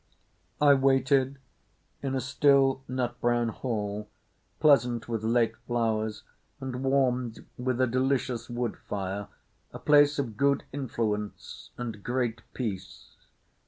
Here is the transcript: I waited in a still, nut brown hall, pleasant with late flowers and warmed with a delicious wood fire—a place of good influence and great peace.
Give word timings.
I 0.59 0.73
waited 0.73 1.37
in 2.01 2.15
a 2.15 2.21
still, 2.21 2.81
nut 2.87 3.21
brown 3.21 3.49
hall, 3.49 4.09
pleasant 4.59 5.07
with 5.07 5.23
late 5.23 5.55
flowers 5.67 6.23
and 6.59 6.83
warmed 6.83 7.45
with 7.55 7.79
a 7.79 7.85
delicious 7.85 8.49
wood 8.49 8.77
fire—a 8.87 9.77
place 9.77 10.17
of 10.17 10.37
good 10.37 10.63
influence 10.73 11.69
and 11.77 12.01
great 12.01 12.41
peace. 12.55 13.15